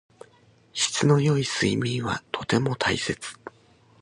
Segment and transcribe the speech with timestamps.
[0.73, 3.19] 質の良い睡眠はとても大切。